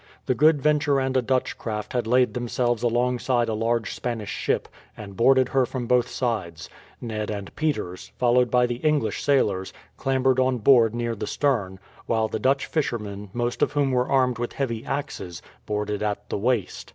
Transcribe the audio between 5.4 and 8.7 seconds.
her from both sides. Ned and Peters, followed by